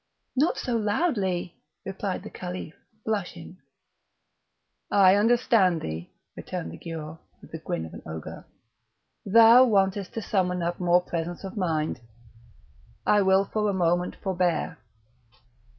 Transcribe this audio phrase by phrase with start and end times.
[0.35, 2.73] "Not so loudly," replied the Caliph,
[3.05, 3.57] blushing.
[4.89, 8.45] "I understand thee," returned the Giaour, with the grin of an ogre;
[9.27, 11.99] "thou wantest to summon up more presence of mind;
[13.05, 14.79] I will for a moment forbear."